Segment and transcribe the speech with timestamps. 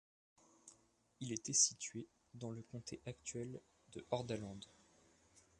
[1.19, 3.61] Il était situé dans le comté actuel
[3.91, 4.57] de Hordaland.